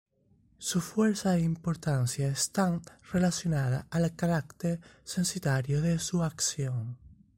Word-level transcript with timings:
Su 0.57 0.81
fuerza 0.81 1.35
e 1.37 1.41
importancia 1.41 2.27
están 2.27 2.81
relacionadas 3.11 3.85
al 3.91 4.15
carácter 4.15 4.79
censitario 5.05 5.79
de 5.79 5.99
su 5.99 6.23
acción. 6.23 6.97